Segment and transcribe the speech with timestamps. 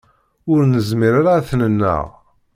[0.51, 2.05] Ur nezmir ara ad t-nenneɣ.